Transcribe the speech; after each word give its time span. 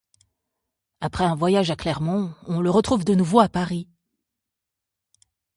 Après 0.99 1.25
un 1.25 1.35
voyage 1.35 1.69
à 1.69 1.75
Clermont, 1.75 2.33
on 2.47 2.59
le 2.59 2.71
retrouve 2.71 3.05
de 3.05 3.13
nouveau 3.13 3.39
à 3.39 3.49
Paris. 3.49 3.87